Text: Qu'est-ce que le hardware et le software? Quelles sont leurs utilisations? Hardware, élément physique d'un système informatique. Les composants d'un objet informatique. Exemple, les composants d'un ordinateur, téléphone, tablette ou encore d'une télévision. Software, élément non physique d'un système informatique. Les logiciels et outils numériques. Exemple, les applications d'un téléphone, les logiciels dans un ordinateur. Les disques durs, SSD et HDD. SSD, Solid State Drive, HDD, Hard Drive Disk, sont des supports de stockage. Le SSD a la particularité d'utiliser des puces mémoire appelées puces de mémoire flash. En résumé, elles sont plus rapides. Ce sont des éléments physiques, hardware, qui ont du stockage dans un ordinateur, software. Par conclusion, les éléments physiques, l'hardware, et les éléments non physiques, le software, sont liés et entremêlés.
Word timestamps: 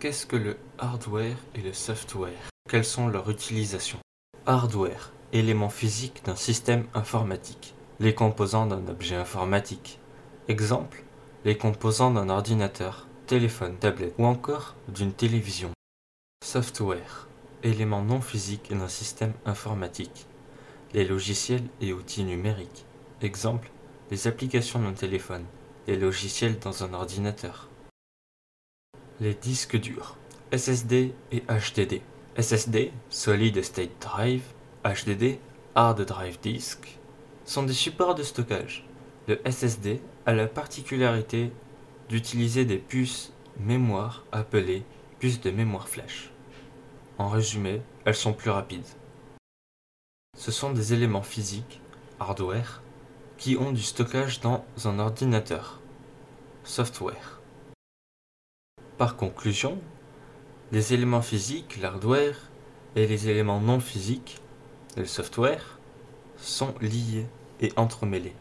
Qu'est-ce 0.00 0.24
que 0.24 0.36
le 0.36 0.56
hardware 0.78 1.36
et 1.54 1.60
le 1.60 1.74
software? 1.74 2.48
Quelles 2.70 2.86
sont 2.86 3.06
leurs 3.06 3.28
utilisations? 3.28 3.98
Hardware, 4.46 5.12
élément 5.34 5.68
physique 5.68 6.24
d'un 6.24 6.36
système 6.36 6.86
informatique. 6.94 7.74
Les 7.98 8.14
composants 8.14 8.64
d'un 8.64 8.88
objet 8.88 9.16
informatique. 9.16 9.98
Exemple, 10.48 11.04
les 11.44 11.58
composants 11.58 12.12
d'un 12.12 12.30
ordinateur, 12.30 13.08
téléphone, 13.26 13.76
tablette 13.76 14.14
ou 14.16 14.24
encore 14.24 14.74
d'une 14.88 15.12
télévision. 15.12 15.70
Software, 16.42 17.28
élément 17.62 18.00
non 18.00 18.22
physique 18.22 18.74
d'un 18.74 18.88
système 18.88 19.34
informatique. 19.44 20.24
Les 20.94 21.04
logiciels 21.04 21.68
et 21.82 21.92
outils 21.92 22.24
numériques. 22.24 22.86
Exemple, 23.20 23.70
les 24.10 24.26
applications 24.28 24.80
d'un 24.80 24.94
téléphone, 24.94 25.44
les 25.86 25.98
logiciels 25.98 26.58
dans 26.58 26.84
un 26.84 26.94
ordinateur. 26.94 27.69
Les 29.22 29.34
disques 29.34 29.76
durs, 29.78 30.16
SSD 30.50 31.12
et 31.30 31.42
HDD. 31.42 32.00
SSD, 32.38 32.90
Solid 33.10 33.62
State 33.62 33.90
Drive, 34.00 34.42
HDD, 34.82 35.38
Hard 35.74 36.00
Drive 36.06 36.40
Disk, 36.40 36.98
sont 37.44 37.64
des 37.64 37.74
supports 37.74 38.14
de 38.14 38.22
stockage. 38.22 38.86
Le 39.28 39.38
SSD 39.44 40.00
a 40.24 40.32
la 40.32 40.46
particularité 40.46 41.52
d'utiliser 42.08 42.64
des 42.64 42.78
puces 42.78 43.34
mémoire 43.58 44.24
appelées 44.32 44.84
puces 45.18 45.42
de 45.42 45.50
mémoire 45.50 45.90
flash. 45.90 46.30
En 47.18 47.28
résumé, 47.28 47.82
elles 48.06 48.14
sont 48.14 48.32
plus 48.32 48.48
rapides. 48.48 48.88
Ce 50.34 50.50
sont 50.50 50.72
des 50.72 50.94
éléments 50.94 51.22
physiques, 51.22 51.82
hardware, 52.20 52.80
qui 53.36 53.58
ont 53.58 53.72
du 53.72 53.82
stockage 53.82 54.40
dans 54.40 54.64
un 54.86 54.98
ordinateur, 54.98 55.78
software. 56.64 57.39
Par 59.00 59.16
conclusion, 59.16 59.78
les 60.72 60.92
éléments 60.92 61.22
physiques, 61.22 61.80
l'hardware, 61.80 62.36
et 62.96 63.06
les 63.06 63.30
éléments 63.30 63.58
non 63.58 63.80
physiques, 63.80 64.42
le 64.94 65.06
software, 65.06 65.78
sont 66.36 66.74
liés 66.82 67.24
et 67.62 67.72
entremêlés. 67.76 68.34